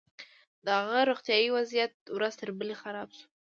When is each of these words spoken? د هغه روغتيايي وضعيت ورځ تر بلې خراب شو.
د 0.65 0.67
هغه 0.79 0.99
روغتيايي 1.09 1.49
وضعيت 1.55 1.93
ورځ 2.15 2.33
تر 2.41 2.49
بلې 2.57 2.75
خراب 2.81 3.09
شو. 3.17 3.25